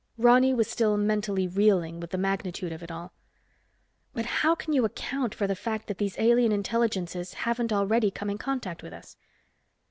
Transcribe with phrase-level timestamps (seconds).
[0.17, 3.13] Ronny was still mentally reeling with the magnitude of it all.
[4.13, 8.31] "But how can you account for the fact that these alien intelligences haven't already come
[8.31, 9.15] in contact with us?"